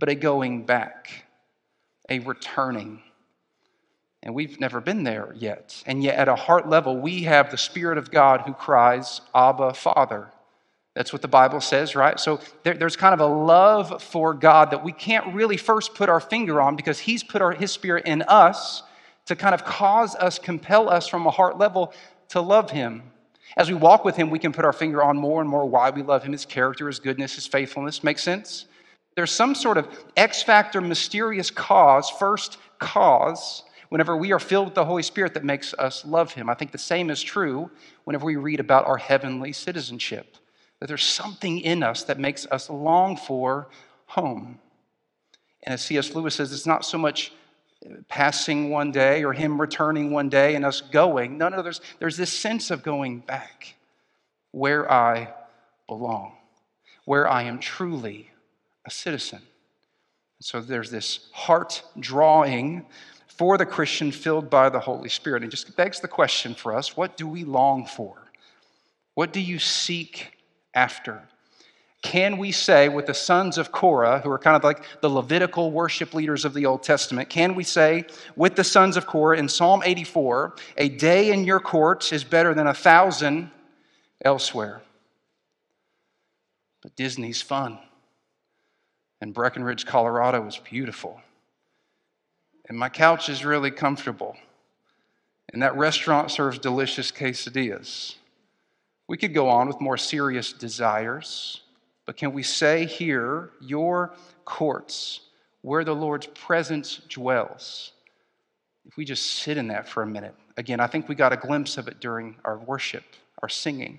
[0.00, 1.26] but a going back,
[2.08, 3.02] a returning.
[4.22, 5.82] And we've never been there yet.
[5.86, 9.72] And yet, at a heart level, we have the Spirit of God who cries, Abba,
[9.74, 10.28] Father.
[10.94, 12.20] That's what the Bible says, right?
[12.20, 16.08] So there, there's kind of a love for God that we can't really first put
[16.08, 18.82] our finger on because He's put our, His Spirit in us
[19.26, 21.94] to kind of cause us, compel us from a heart level
[22.30, 23.02] to love Him.
[23.56, 25.90] As we walk with Him, we can put our finger on more and more why
[25.90, 28.04] we love Him, His character, His goodness, His faithfulness.
[28.04, 28.66] Makes sense?
[29.16, 34.74] There's some sort of X factor, mysterious cause, first cause whenever we are filled with
[34.74, 36.48] the Holy Spirit that makes us love Him.
[36.48, 37.70] I think the same is true
[38.04, 40.36] whenever we read about our heavenly citizenship,
[40.78, 43.68] that there's something in us that makes us long for
[44.06, 44.58] home.
[45.64, 46.14] And as C.S.
[46.14, 47.32] Lewis says, it's not so much
[48.08, 51.36] passing one day or Him returning one day and us going.
[51.36, 53.74] No, no, there's, there's this sense of going back
[54.52, 55.34] where I
[55.88, 56.36] belong,
[57.04, 58.30] where I am truly
[58.86, 59.40] a citizen.
[60.40, 62.86] So there's this heart drawing
[63.40, 65.42] for the Christian filled by the Holy Spirit.
[65.42, 68.18] And just begs the question for us what do we long for?
[69.14, 70.36] What do you seek
[70.74, 71.22] after?
[72.02, 75.70] Can we say with the sons of Korah, who are kind of like the Levitical
[75.70, 78.04] worship leaders of the Old Testament, can we say
[78.36, 82.52] with the sons of Korah in Psalm 84, a day in your courts is better
[82.52, 83.50] than a thousand
[84.22, 84.82] elsewhere?
[86.82, 87.78] But Disney's fun,
[89.22, 91.22] and Breckenridge, Colorado is beautiful
[92.70, 94.36] and my couch is really comfortable,
[95.52, 98.14] and that restaurant serves delicious quesadillas.
[99.08, 101.62] We could go on with more serious desires,
[102.06, 105.22] but can we say here, your courts,
[105.62, 107.90] where the Lord's presence dwells?
[108.84, 111.36] If we just sit in that for a minute, again, I think we got a
[111.36, 113.02] glimpse of it during our worship,
[113.42, 113.98] our singing.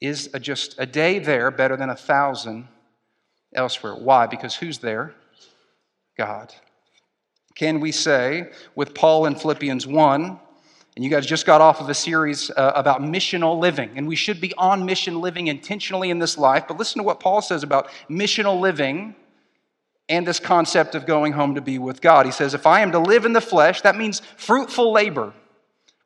[0.00, 2.68] Is a just a day there better than a thousand
[3.52, 3.96] elsewhere?
[3.96, 4.28] Why?
[4.28, 5.14] Because who's there?
[6.16, 6.54] God.
[7.54, 10.38] Can we say with Paul in Philippians 1,
[10.94, 14.16] and you guys just got off of a series uh, about missional living, and we
[14.16, 17.62] should be on mission living intentionally in this life, but listen to what Paul says
[17.62, 19.14] about missional living
[20.08, 22.26] and this concept of going home to be with God.
[22.26, 25.32] He says, If I am to live in the flesh, that means fruitful labor,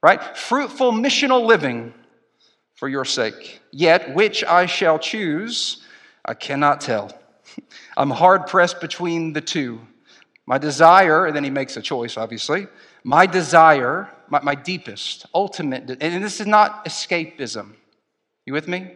[0.02, 0.36] right?
[0.36, 1.92] Fruitful missional living
[2.76, 3.60] for your sake.
[3.72, 5.82] Yet, which I shall choose,
[6.24, 7.10] I cannot tell.
[7.96, 9.80] I'm hard pressed between the two.
[10.46, 12.68] My desire, and then he makes a choice, obviously.
[13.02, 17.72] My desire, my, my deepest, ultimate, and this is not escapism.
[18.46, 18.92] You with me?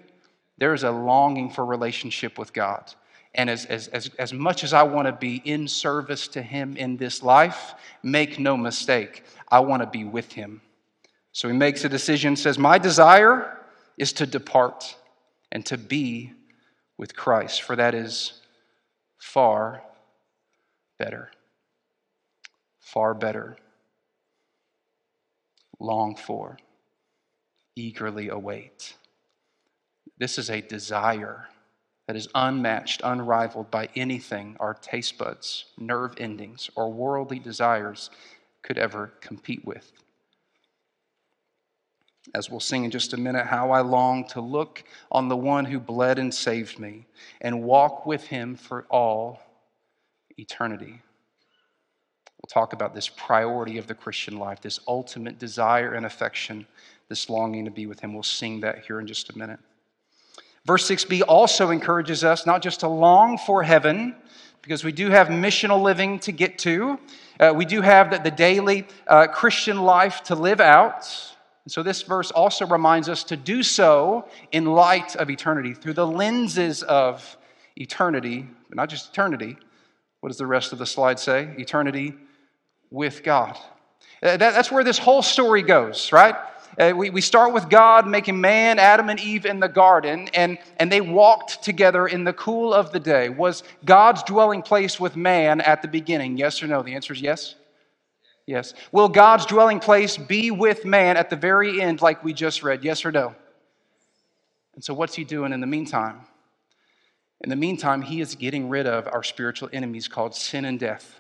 [0.59, 2.95] There is a longing for relationship with God.
[3.35, 6.77] And as, as, as, as much as I want to be in service to Him
[6.77, 10.61] in this life, make no mistake, I want to be with Him.
[11.33, 13.59] So he makes a decision, says, My desire
[13.99, 14.97] is to depart
[15.51, 16.33] and to be
[16.97, 18.35] with Christ, for that is
[19.19, 19.83] far
[20.99, 21.31] better
[22.93, 23.57] far better,
[25.79, 26.59] long for,
[27.77, 28.95] eagerly await.
[30.19, 31.49] This is a desire
[32.07, 38.11] that is unmatched, unrivaled by anything our taste buds, nerve endings, or worldly desires
[38.63, 39.93] could ever compete with.
[42.35, 45.65] As we'll sing in just a minute, how I long to look on the one
[45.65, 47.07] who bled and saved me
[47.41, 49.41] and walk with him for all
[50.37, 51.01] eternity.
[52.51, 56.67] Talk about this priority of the Christian life, this ultimate desire and affection,
[57.09, 58.13] this longing to be with Him.
[58.13, 59.61] We'll sing that here in just a minute.
[60.67, 64.17] Verse 6b also encourages us not just to long for heaven,
[64.63, 66.99] because we do have missional living to get to.
[67.39, 71.09] Uh, we do have the, the daily uh, Christian life to live out.
[71.65, 75.95] And so this verse also reminds us to do so in light of eternity, through
[75.95, 77.39] the lenses of
[77.77, 79.57] eternity, but not just eternity.
[80.19, 81.55] What does the rest of the slide say?
[81.57, 82.17] Eternity
[82.91, 83.57] with God.
[84.23, 86.35] Uh, that, that's where this whole story goes, right?
[86.79, 90.59] Uh, we, we start with God making man, Adam and Eve in the garden, and,
[90.79, 93.29] and they walked together in the cool of the day.
[93.29, 96.37] Was God's dwelling place with man at the beginning?
[96.37, 96.83] Yes or no?
[96.83, 97.55] The answer is yes.
[98.47, 98.75] Yes.
[98.93, 102.83] Will God's dwelling place be with man at the very end, like we just read?
[102.85, 103.35] Yes or no?
[104.75, 106.21] And so, what's he doing in the meantime?
[107.43, 111.20] In the meantime, he is getting rid of our spiritual enemies called sin and death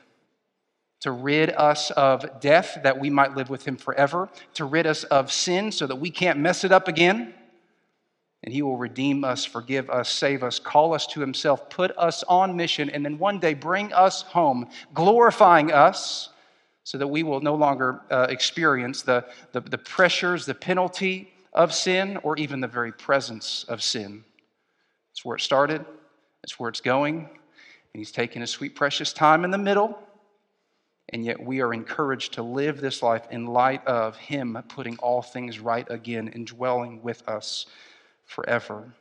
[1.00, 5.04] to rid us of death that we might live with him forever, to rid us
[5.04, 7.34] of sin so that we can't mess it up again.
[8.42, 12.22] And he will redeem us, forgive us, save us, call us to himself, put us
[12.24, 16.30] on mission, and then one day bring us home, glorifying us
[16.84, 21.74] so that we will no longer uh, experience the, the, the pressures, the penalty of
[21.74, 24.24] sin, or even the very presence of sin.
[25.12, 25.84] It's where it started,
[26.42, 27.28] it's where it's going, and
[27.98, 29.98] he's taking a sweet, precious time in the middle
[31.12, 35.22] And yet we are encouraged to live this life in light of Him putting all
[35.22, 37.66] things right again and dwelling with us
[38.26, 38.94] forever.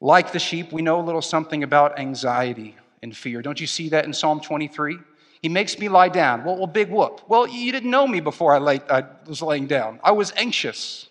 [0.00, 3.42] Like the sheep, we know a little something about anxiety and fear.
[3.42, 4.98] Don't you see that in Psalm 23?
[5.42, 6.44] He makes me lie down.
[6.44, 7.22] Well, well big whoop.
[7.28, 10.00] Well, you didn't know me before I, lay, I was laying down.
[10.02, 11.08] I was anxious.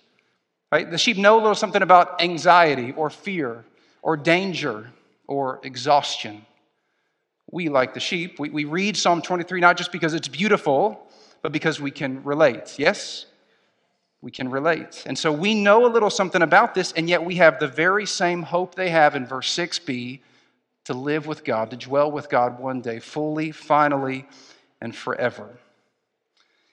[0.72, 0.90] Right?
[0.90, 3.66] The sheep know a little something about anxiety or fear
[4.04, 4.92] or danger
[5.26, 6.46] or exhaustion.
[7.52, 11.08] We, like the sheep, we, we read Psalm 23 not just because it's beautiful,
[11.42, 12.76] but because we can relate.
[12.78, 13.26] Yes?
[14.22, 15.04] We can relate.
[15.06, 18.06] And so we know a little something about this, and yet we have the very
[18.06, 20.20] same hope they have in verse 6b
[20.86, 24.28] to live with God, to dwell with God one day, fully, finally,
[24.82, 25.60] and forever.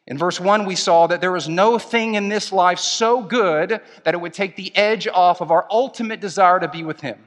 [0.06, 3.80] In verse 1, we saw that there is no thing in this life so good
[4.04, 7.18] that it would take the edge off of our ultimate desire to be with Him.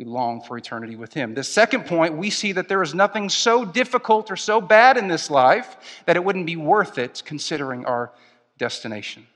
[0.00, 1.34] We long for eternity with Him.
[1.34, 5.08] The second point, we see that there is nothing so difficult or so bad in
[5.08, 8.10] this life that it wouldn't be worth it considering our
[8.56, 9.26] destination.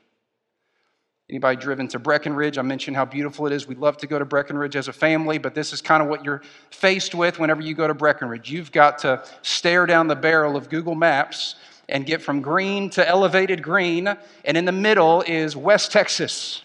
[1.29, 2.57] Anybody driven to Breckenridge?
[2.57, 3.69] I mentioned how beautiful it is.
[3.69, 6.25] We love to go to Breckenridge as a family, but this is kind of what
[6.25, 8.51] you're faced with whenever you go to Breckenridge.
[8.51, 11.57] You've got to stare down the barrel of Google Maps
[11.91, 14.09] and get from green to elevated green,
[14.47, 16.63] and in the middle is West Texas.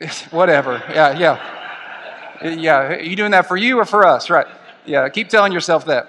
[0.30, 0.82] Whatever.
[0.88, 1.57] Yeah, yeah.
[2.42, 4.30] Yeah, are you doing that for you or for us?
[4.30, 4.46] Right.
[4.86, 6.08] Yeah, keep telling yourself that.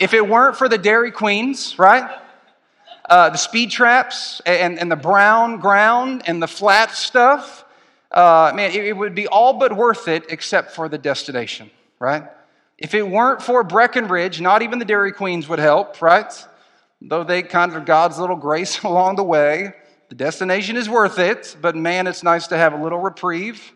[0.00, 2.18] If it weren't for the Dairy Queens, right?
[3.08, 7.64] Uh, the speed traps and, and the brown ground and the flat stuff,
[8.10, 12.24] uh, man, it, it would be all but worth it except for the destination, right?
[12.78, 16.32] If it weren't for Breckenridge, not even the Dairy Queens would help, right?
[17.02, 19.72] Though they kind of God's little grace along the way.
[20.08, 23.72] The destination is worth it, but man, it's nice to have a little reprieve.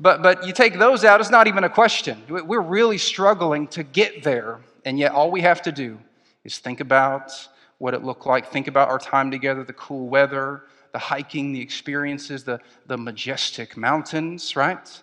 [0.00, 2.22] But, but you take those out, it's not even a question.
[2.28, 5.98] We're really struggling to get there, and yet all we have to do
[6.42, 7.30] is think about
[7.78, 11.60] what it looked like, think about our time together, the cool weather, the hiking, the
[11.60, 15.02] experiences, the, the majestic mountains, right?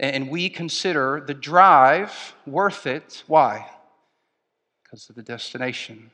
[0.00, 3.22] and we consider the drive worth it.
[3.26, 3.70] Why?
[4.82, 6.10] Because of the destination.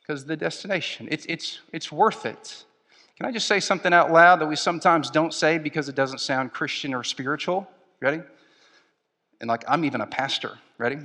[0.00, 1.08] Because of the destination.
[1.10, 2.64] It's, it's, it's worth it.
[3.16, 6.18] Can I just say something out loud that we sometimes don't say because it doesn't
[6.18, 7.68] sound Christian or spiritual?
[8.00, 8.20] Ready?
[9.40, 10.58] And like, I'm even a pastor.
[10.78, 10.98] Ready?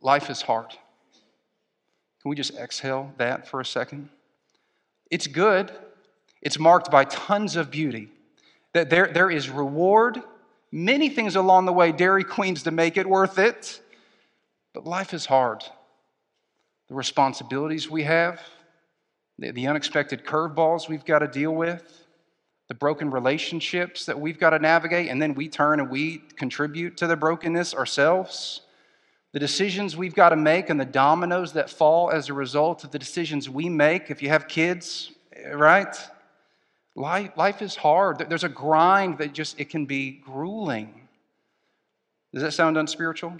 [0.00, 0.70] Life is hard.
[0.70, 4.08] Can we just exhale that for a second?
[5.10, 5.72] It's good,
[6.42, 8.10] it's marked by tons of beauty.
[8.74, 10.22] That there, there is reward,
[10.70, 13.80] many things along the way, Dairy Queens to make it worth it.
[14.74, 15.64] But life is hard.
[16.88, 18.40] The responsibilities we have,
[19.38, 22.06] the, unexpected curveballs we've got to deal with,
[22.68, 26.96] the broken relationships that we've got to navigate, and then we turn and we contribute
[26.98, 28.62] to the brokenness ourselves.
[29.32, 32.90] The decisions we've got to make and the dominoes that fall as a result of
[32.90, 34.10] the decisions we make.
[34.10, 35.96] If you have kids, eh, right?
[36.94, 38.26] Life, life is hard.
[38.28, 41.08] There's a grind that just, it can be grueling.
[42.32, 43.30] Does that sound unspiritual?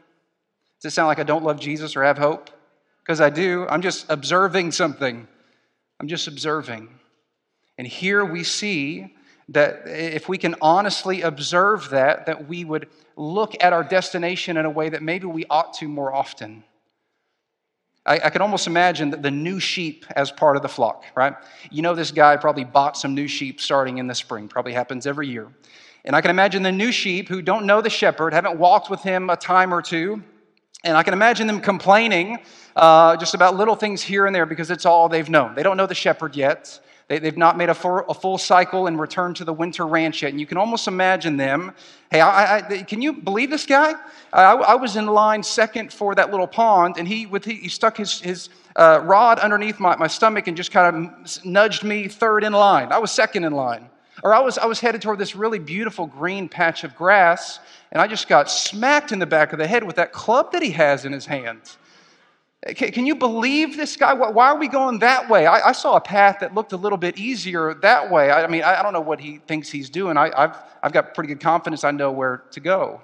[0.80, 2.50] Does it sound like I don't love Jesus or have hope?
[3.02, 3.66] Because I do.
[3.68, 5.26] I'm just observing something.
[6.00, 6.88] I'm just observing.
[7.76, 9.14] And here we see
[9.50, 14.66] that if we can honestly observe that, that we would look at our destination in
[14.66, 16.64] a way that maybe we ought to more often.
[18.04, 21.34] I, I can almost imagine that the new sheep as part of the flock, right?
[21.70, 25.06] You know, this guy probably bought some new sheep starting in the spring, probably happens
[25.06, 25.48] every year.
[26.04, 29.02] And I can imagine the new sheep who don't know the shepherd, haven't walked with
[29.02, 30.22] him a time or two,
[30.84, 32.38] and I can imagine them complaining
[32.76, 35.54] uh, just about little things here and there because it's all they've known.
[35.54, 36.80] They don't know the shepherd yet.
[37.08, 40.22] They, have not made a full, a full, cycle and returned to the winter ranch
[40.22, 40.30] yet.
[40.30, 41.72] And you can almost imagine them.
[42.10, 43.94] Hey, I, I, can you believe this guy?
[44.30, 47.68] I, I, was in line second for that little pond, and he, with, he, he
[47.70, 52.08] stuck his, his uh, rod underneath my, my stomach and just kind of nudged me
[52.08, 52.92] third in line.
[52.92, 53.88] I was second in line.
[54.22, 57.60] Or I was, I was headed toward this really beautiful green patch of grass,
[57.92, 60.62] and I just got smacked in the back of the head with that club that
[60.62, 61.60] he has in his hand.
[62.74, 64.12] Can you believe this guy?
[64.14, 65.46] Why are we going that way?
[65.46, 68.32] I, saw a path that looked a little bit easier that way.
[68.32, 70.16] I mean, I don't know what he thinks he's doing.
[70.16, 73.00] I, have I've got pretty good confidence I know where to go.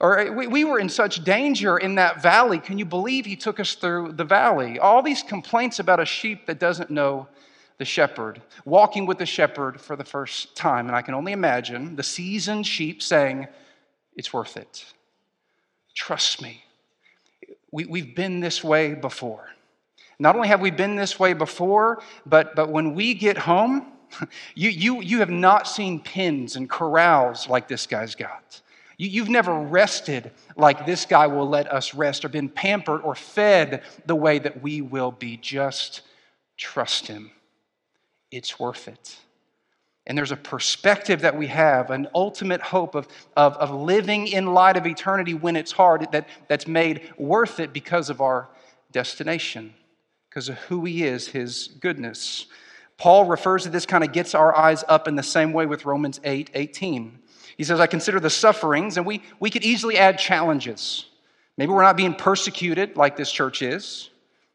[0.00, 2.58] Or uh, we, we were in such danger in that valley.
[2.58, 4.80] Can you believe he took us through the valley?
[4.80, 7.28] All these complaints about a sheep that doesn't know
[7.80, 10.86] the shepherd, walking with the shepherd for the first time.
[10.86, 13.48] And I can only imagine the seasoned sheep saying,
[14.14, 14.84] It's worth it.
[15.96, 16.62] Trust me
[17.70, 19.48] we, we've been this way before.
[20.18, 23.92] Not only have we been this way before, but, but when we get home,
[24.54, 28.60] you, you, you have not seen pins and corrals like this guy's got.
[28.98, 33.14] You, you've never rested like this guy will let us rest, or been pampered or
[33.14, 35.36] fed the way that we will be.
[35.36, 36.02] Just
[36.58, 37.30] trust him.
[38.30, 39.16] It's worth it.
[40.06, 43.06] And there's a perspective that we have, an ultimate hope of,
[43.36, 47.72] of, of living in light of eternity when it's hard, that, that's made worth it
[47.72, 48.48] because of our
[48.92, 49.74] destination,
[50.28, 52.46] because of who He is, His goodness.
[52.96, 55.84] Paul refers to this, kind of gets our eyes up in the same way with
[55.84, 57.18] Romans 8 18.
[57.56, 61.06] He says, I consider the sufferings, and we, we could easily add challenges.
[61.56, 64.08] Maybe we're not being persecuted like this church is.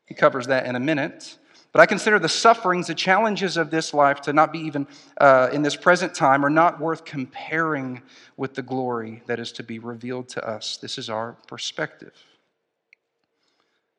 [0.06, 1.38] He covers that in a minute.
[1.76, 4.88] But I consider the sufferings, the challenges of this life to not be even
[5.20, 8.02] uh, in this present time are not worth comparing
[8.38, 10.78] with the glory that is to be revealed to us.
[10.78, 12.14] This is our perspective.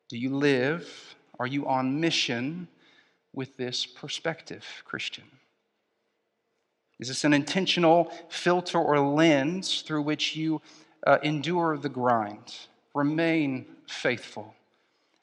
[0.09, 1.17] Do you live?
[1.39, 2.69] Are you on mission
[3.35, 5.25] with this perspective, Christian?
[6.99, 10.63] Is this an intentional filter or lens through which you
[11.07, 12.57] uh, endure the grind,
[12.95, 14.55] remain faithful,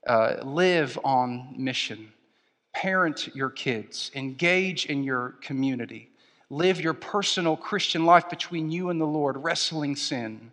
[0.06, 2.13] uh, live on mission?
[2.74, 6.10] Parent your kids, engage in your community,
[6.50, 10.52] live your personal Christian life between you and the Lord, wrestling sin,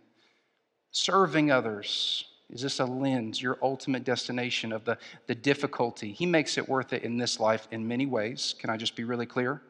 [0.91, 2.25] serving others.
[2.49, 4.97] Is this a lens, your ultimate destination of the,
[5.27, 6.11] the difficulty?
[6.11, 8.55] He makes it worth it in this life in many ways.
[8.59, 9.61] Can I just be really clear?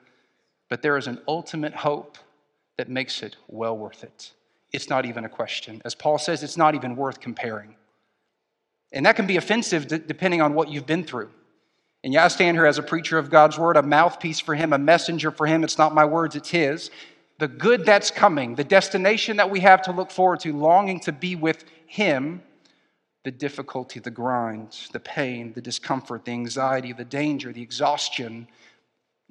[0.68, 2.18] But there is an ultimate hope
[2.78, 4.32] that makes it well worth it.
[4.72, 5.82] It's not even a question.
[5.86, 7.76] As Paul says, it's not even worth comparing.
[8.91, 11.30] And that can be offensive depending on what you've been through.
[12.04, 14.74] And yeah, I stand here as a preacher of God's word, a mouthpiece for him,
[14.74, 15.64] a messenger for him.
[15.64, 16.89] It's not my words, it's his.
[17.38, 21.12] The good that's coming, the destination that we have to look forward to, longing to
[21.12, 22.41] be with him,
[23.24, 28.47] the difficulty, the grind, the pain, the discomfort, the anxiety, the danger, the exhaustion,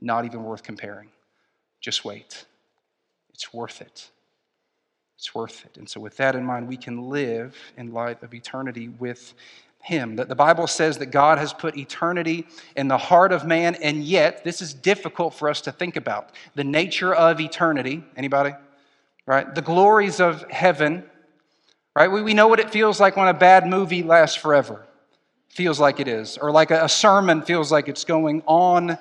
[0.01, 1.09] not even worth comparing.
[1.81, 2.45] Just wait.
[3.33, 4.11] It's worth it.
[5.17, 5.77] It's worth it.
[5.77, 9.35] And so, with that in mind, we can live in light of eternity with
[9.81, 10.17] him.
[10.17, 14.05] That the Bible says that God has put eternity in the heart of man, and
[14.05, 16.31] yet this is difficult for us to think about.
[16.55, 18.05] The nature of eternity.
[18.17, 18.53] Anybody?
[19.27, 19.53] Right?
[19.55, 21.05] The glories of heaven.
[21.97, 22.09] Right?
[22.09, 24.87] We, we know what it feels like when a bad movie lasts forever.
[25.49, 26.39] Feels like it is.
[26.39, 28.99] Or like a, a sermon feels like it's going on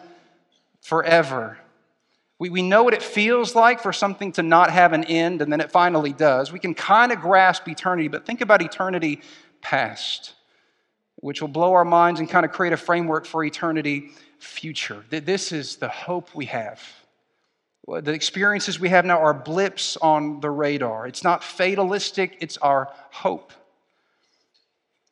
[0.82, 1.58] forever.
[2.40, 5.52] We, we know what it feels like for something to not have an end, and
[5.52, 6.54] then it finally does.
[6.54, 9.22] We can kind of grasp eternity, but think about eternity
[9.62, 10.36] past
[11.22, 15.04] which will blow our minds and kind of create a framework for eternity future.
[15.10, 16.82] This is the hope we have.
[17.88, 21.08] The experiences we have now are blips on the radar.
[21.08, 23.52] It's not fatalistic, it's our hope.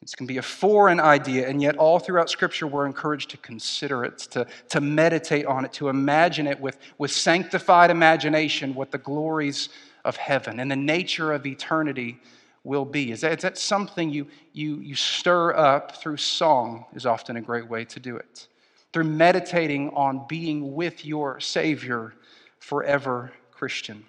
[0.01, 4.05] This can be a foreign idea, and yet all throughout Scripture, we're encouraged to consider
[4.05, 8.99] it, to, to meditate on it, to imagine it with, with sanctified imagination, what the
[8.99, 9.70] glories
[10.05, 12.20] of heaven and the nature of eternity
[12.68, 13.11] will be.
[13.11, 17.41] Is that, is that something you, you, you stir up through song, is often a
[17.41, 18.47] great way to do it.
[18.93, 22.13] Through meditating on being with your Savior
[22.59, 24.05] forever, Christian.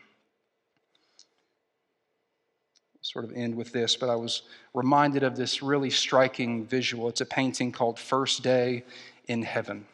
[3.00, 4.42] Sort of end with this, but I was
[4.74, 7.08] reminded of this really striking visual.
[7.08, 8.84] It's a painting called First Day
[9.26, 9.86] in Heaven.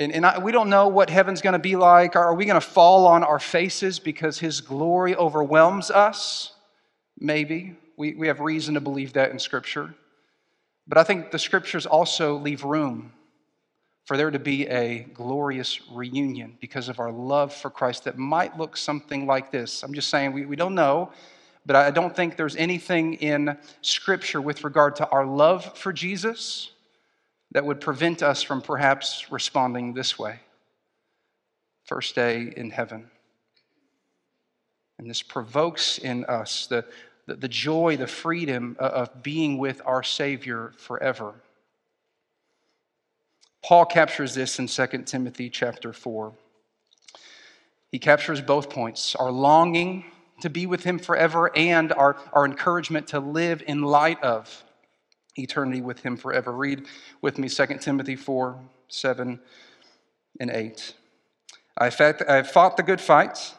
[0.00, 2.16] And, and I, we don't know what heaven's going to be like.
[2.16, 6.54] Are we going to fall on our faces because His glory overwhelms us?
[7.18, 7.76] Maybe.
[7.98, 9.94] We, we have reason to believe that in Scripture.
[10.88, 13.12] But I think the Scriptures also leave room
[14.06, 18.56] for there to be a glorious reunion because of our love for Christ that might
[18.56, 19.82] look something like this.
[19.82, 21.12] I'm just saying, we, we don't know,
[21.66, 26.70] but I don't think there's anything in Scripture with regard to our love for Jesus
[27.52, 30.40] that would prevent us from perhaps responding this way
[31.84, 33.10] first day in heaven.
[34.98, 36.84] And this provokes in us the,
[37.26, 41.34] the, the, joy, the freedom of being with our Savior forever.
[43.64, 46.32] Paul captures this in 2 Timothy chapter 4.
[47.90, 50.04] He captures both points our longing
[50.42, 54.64] to be with Him forever and our, our encouragement to live in light of
[55.42, 56.52] eternity with him forever.
[56.52, 56.86] Read
[57.20, 59.40] with me 2 Timothy 4 7
[60.40, 60.94] and 8.
[61.78, 63.54] I have fought the good fight.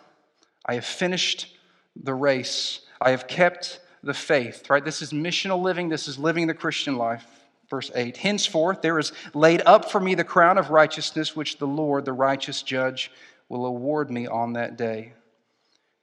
[0.65, 1.57] I have finished
[1.95, 2.81] the race.
[2.99, 4.69] I have kept the faith.
[4.69, 4.83] Right?
[4.83, 5.89] This is missional living.
[5.89, 7.25] This is living the Christian life.
[7.69, 11.67] Verse 8 Henceforth, there is laid up for me the crown of righteousness, which the
[11.67, 13.11] Lord, the righteous judge,
[13.47, 15.13] will award me on that day.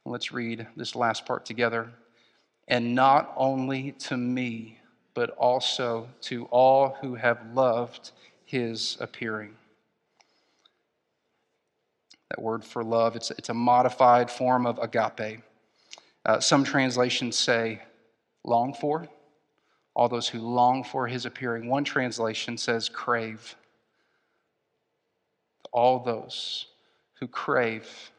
[0.05, 1.91] Let's read this last part together.
[2.67, 4.78] And not only to me,
[5.19, 8.13] but also to all who have loved
[8.45, 9.53] his appearing.
[12.31, 15.41] That word for love, it's, it's a modified form of agape.
[16.25, 17.83] Uh, some translations say
[18.45, 19.09] long for,
[19.93, 21.69] all those who long for his appearing.
[21.69, 23.57] One translation says crave.
[25.73, 26.67] All those
[27.15, 28.13] who crave,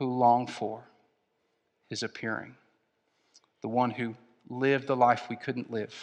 [0.00, 0.82] who long for
[1.88, 2.56] his appearing.
[3.62, 4.16] The one who
[4.48, 5.94] lived the life we couldn't live.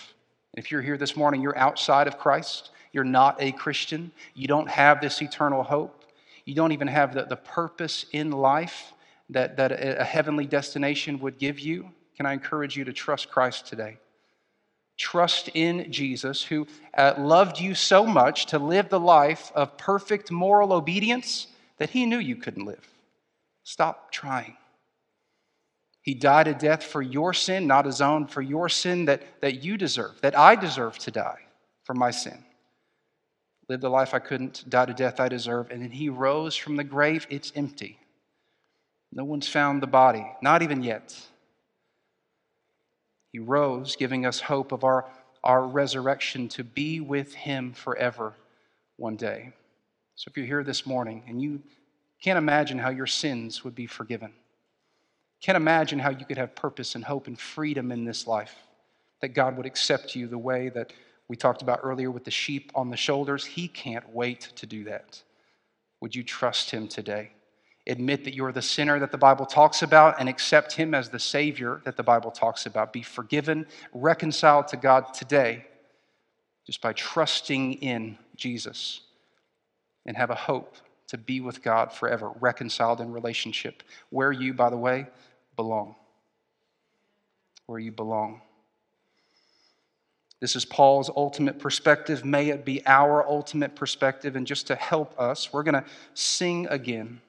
[0.56, 4.70] If you're here this morning, you're outside of Christ, you're not a Christian, you don't
[4.70, 6.02] have this eternal hope
[6.45, 8.93] you don't even have the, the purpose in life
[9.30, 13.68] that, that a heavenly destination would give you, can I encourage you to trust Christ
[13.68, 13.97] today?
[14.97, 20.32] Trust in Jesus, who uh, loved you so much to live the life of perfect
[20.32, 21.47] moral obedience
[21.78, 22.86] that he knew you couldn't live.
[23.64, 24.58] Stop trying.
[26.02, 29.64] He died a death for your sin, not his own, for your sin that, that
[29.64, 31.39] you deserve, that I deserve to die
[31.84, 32.43] for my sin
[33.72, 36.76] lived the life I couldn't, died a death I deserve, and then he rose from
[36.76, 37.26] the grave.
[37.30, 37.97] It's empty.
[39.14, 41.18] No one's found the body, not even yet.
[43.32, 45.06] He rose, giving us hope of our,
[45.41, 48.34] our resurrection to be with him forever
[48.97, 49.54] one day.
[50.16, 51.62] So if you're here this morning and you
[52.22, 54.34] can't imagine how your sins would be forgiven,
[55.42, 58.56] can't imagine how you could have purpose and hope and freedom in this life,
[59.22, 60.94] that God would accept you the way that
[61.28, 63.46] we talked about earlier with the sheep on the shoulders.
[63.46, 65.22] He can't wait to do that.
[66.02, 67.32] Would you trust Him today?
[67.88, 71.20] Admit that you're the sinner that the Bible talks about and accept Him as the
[71.20, 72.94] Savior that the Bible talks about.
[72.94, 75.66] Be forgiven, reconciled to God today
[76.68, 79.02] just by trusting in Jesus
[80.06, 80.76] and have a hope
[81.08, 85.08] to be with God forever, reconciled in relationship, where you, by the way,
[85.62, 85.93] belong.
[87.68, 88.41] Where you belong.
[90.39, 92.26] This is Paul's ultimate perspective.
[92.26, 94.36] May it be our ultimate perspective.
[94.36, 95.86] And just to help us, we're going to
[96.16, 97.22] sing again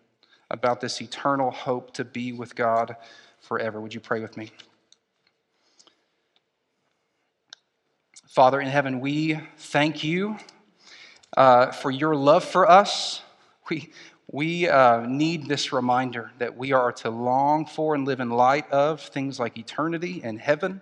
[0.50, 2.96] about this eternal hope to be with God
[3.38, 3.82] forever.
[3.82, 4.50] Would you pray with me?
[8.28, 10.38] Father in heaven, we thank you
[11.36, 13.20] uh, for your love for us.
[13.68, 13.90] We,
[14.32, 18.68] we uh, need this reminder that we are to long for and live in light
[18.72, 20.80] of things like eternity and heaven.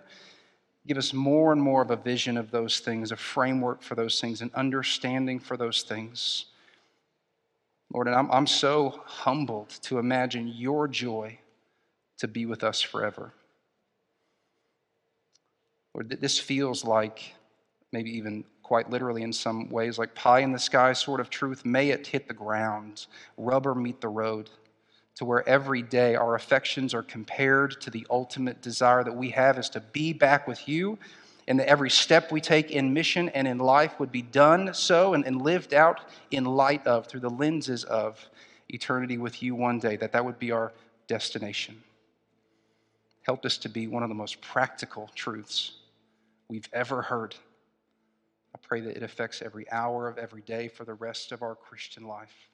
[0.87, 4.21] Give us more and more of a vision of those things, a framework for those
[4.21, 6.45] things, an understanding for those things.
[7.93, 11.37] Lord, and I'm, I'm so humbled to imagine your joy
[12.19, 13.33] to be with us forever.
[15.93, 17.33] Lord, this feels like,
[17.91, 21.65] maybe even quite literally in some ways, like pie in the sky sort of truth.
[21.65, 23.05] May it hit the ground,
[23.35, 24.49] rubber meet the road
[25.15, 29.57] to where every day our affections are compared to the ultimate desire that we have
[29.57, 30.97] is to be back with you,
[31.49, 35.15] and that every step we take in mission and in life would be done so
[35.15, 35.99] and, and lived out
[36.31, 38.25] in light of, through the lenses of
[38.69, 40.71] eternity with you one day, that that would be our
[41.07, 41.83] destination.
[43.23, 45.73] Help us to be one of the most practical truths
[46.47, 47.35] we've ever heard.
[48.53, 51.55] I pray that it affects every hour of every day for the rest of our
[51.55, 52.50] Christian life.